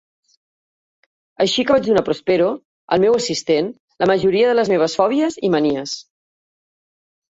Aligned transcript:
Així 1.45 1.65
que 1.67 1.75
vaig 1.75 1.85
donar 1.91 2.03
a 2.07 2.07
Prospero, 2.09 2.49
el 2.97 3.05
meu 3.05 3.19
assistent, 3.21 3.71
la 4.03 4.11
majoria 4.15 4.51
de 4.53 4.59
les 4.61 4.77
meves 4.77 5.01
fòbies 5.05 5.43
i 5.51 5.57
manies. 5.61 5.99